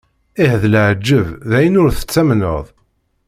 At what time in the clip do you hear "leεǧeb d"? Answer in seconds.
0.73-1.51